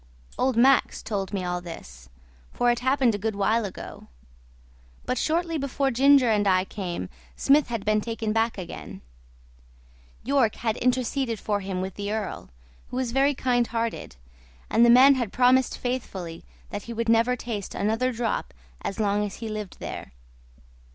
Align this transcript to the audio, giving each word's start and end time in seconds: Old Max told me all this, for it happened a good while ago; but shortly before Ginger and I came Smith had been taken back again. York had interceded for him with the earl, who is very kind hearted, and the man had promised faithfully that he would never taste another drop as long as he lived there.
Old 0.35 0.57
Max 0.57 1.03
told 1.03 1.31
me 1.31 1.43
all 1.43 1.61
this, 1.61 2.09
for 2.51 2.71
it 2.71 2.79
happened 2.79 3.13
a 3.13 3.19
good 3.19 3.35
while 3.35 3.65
ago; 3.65 4.07
but 5.05 5.15
shortly 5.19 5.59
before 5.59 5.91
Ginger 5.91 6.27
and 6.27 6.47
I 6.47 6.65
came 6.65 7.07
Smith 7.35 7.67
had 7.67 7.85
been 7.85 8.01
taken 8.01 8.33
back 8.33 8.57
again. 8.57 9.01
York 10.23 10.55
had 10.55 10.75
interceded 10.77 11.39
for 11.39 11.59
him 11.59 11.81
with 11.81 11.93
the 11.93 12.11
earl, 12.11 12.49
who 12.87 12.97
is 12.97 13.11
very 13.11 13.35
kind 13.35 13.67
hearted, 13.67 14.15
and 14.71 14.83
the 14.83 14.89
man 14.89 15.13
had 15.13 15.31
promised 15.31 15.77
faithfully 15.77 16.43
that 16.71 16.81
he 16.89 16.93
would 16.93 17.07
never 17.07 17.35
taste 17.35 17.75
another 17.75 18.11
drop 18.11 18.55
as 18.81 18.99
long 18.99 19.23
as 19.23 19.35
he 19.35 19.49
lived 19.49 19.77
there. 19.79 20.13